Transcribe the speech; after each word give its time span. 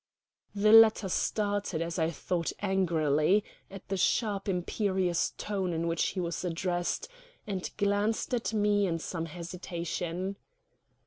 The 0.55 0.71
latter 0.71 1.09
started, 1.09 1.79
as 1.79 1.99
I 1.99 2.09
thought 2.09 2.51
angrily, 2.59 3.43
at 3.69 3.87
the 3.87 3.97
sharp 3.97 4.49
imperious 4.49 5.33
tone 5.37 5.73
in 5.73 5.85
which 5.85 6.03
he 6.07 6.19
was 6.19 6.43
addressed, 6.43 7.07
and 7.45 7.69
glanced 7.77 8.33
at 8.33 8.51
me 8.51 8.87
in 8.87 8.97
some 8.97 9.25
hesitation. 9.27 10.37